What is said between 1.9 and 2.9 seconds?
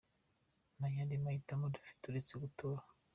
uretse gutora.